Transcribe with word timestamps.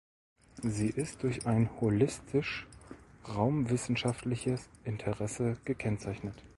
Sie 0.63 0.87
ist 0.89 1.21
durch 1.21 1.45
ein 1.45 1.69
holistisch-raumwissenschaftliches 1.79 4.67
Interesse 4.83 5.57
gekennzeichnet. 5.63 6.43